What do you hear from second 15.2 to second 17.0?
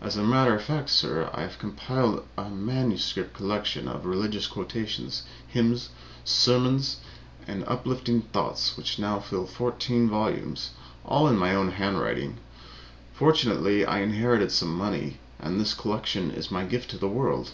and this collection is my gift to